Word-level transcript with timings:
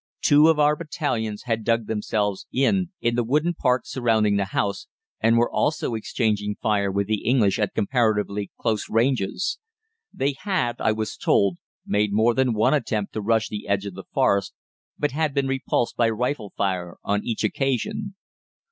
Two 0.21 0.47
of 0.47 0.57
our 0.57 0.75
battalions 0.75 1.43
had 1.43 1.63
dug 1.63 1.85
themselves 1.85 2.47
in 2.51 2.89
in 3.01 3.13
the 3.13 3.23
wooded 3.23 3.55
park 3.57 3.83
surrounding 3.85 4.35
the 4.35 4.45
house, 4.45 4.87
and 5.19 5.37
were 5.37 5.51
also 5.51 5.93
exchanging 5.93 6.55
fire 6.59 6.89
with 6.89 7.05
the 7.05 7.23
English 7.23 7.59
at 7.59 7.75
comparatively 7.75 8.49
close 8.59 8.89
ranges. 8.89 9.59
They 10.11 10.33
had, 10.41 10.77
I 10.81 10.91
was 10.91 11.15
told, 11.17 11.59
made 11.85 12.11
more 12.13 12.33
than 12.33 12.55
one 12.55 12.73
attempt 12.73 13.13
to 13.13 13.21
rush 13.21 13.47
the 13.47 13.67
edge 13.67 13.85
of 13.85 13.93
the 13.93 14.05
Forest, 14.11 14.53
but 14.97 15.11
had 15.11 15.35
been 15.35 15.47
repulsed 15.47 15.95
by 15.97 16.09
rifle 16.09 16.51
fire 16.57 16.97
on 17.03 17.23
each 17.23 17.43
occasion. 17.43 18.15